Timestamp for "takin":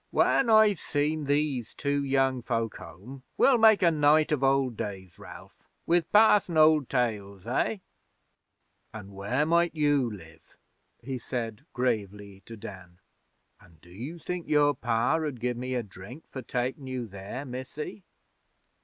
16.41-16.87